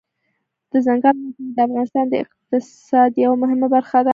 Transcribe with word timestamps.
دځنګل 0.71 1.15
حاصلات 1.21 1.47
د 1.57 1.59
افغانستان 1.67 2.05
د 2.09 2.13
اقتصاد 2.23 3.11
یوه 3.23 3.35
مهمه 3.43 3.67
برخه 3.75 3.99
ده. 4.05 4.09